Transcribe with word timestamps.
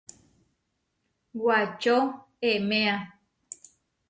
Wačo 1.43 1.97
eméa. 2.51 2.95